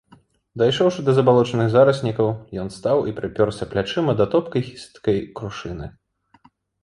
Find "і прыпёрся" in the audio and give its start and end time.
3.11-3.63